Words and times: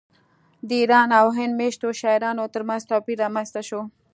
د 0.67 0.69
ایران 0.81 1.09
او 1.19 1.27
هند 1.37 1.53
میشتو 1.59 1.87
شاعرانو 2.01 2.51
ترمنځ 2.53 2.81
توپیر 2.89 3.17
رامنځته 3.23 3.61
شو 3.69 3.81